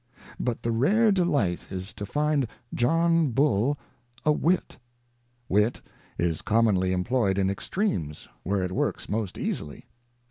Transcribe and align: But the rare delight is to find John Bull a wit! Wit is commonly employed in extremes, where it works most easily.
But 0.39 0.63
the 0.63 0.71
rare 0.71 1.11
delight 1.11 1.67
is 1.69 1.93
to 1.93 2.07
find 2.07 2.47
John 2.73 3.29
Bull 3.29 3.77
a 4.25 4.31
wit! 4.31 4.79
Wit 5.47 5.79
is 6.17 6.41
commonly 6.41 6.91
employed 6.91 7.37
in 7.37 7.51
extremes, 7.51 8.27
where 8.41 8.63
it 8.63 8.71
works 8.71 9.07
most 9.09 9.37
easily. 9.37 9.85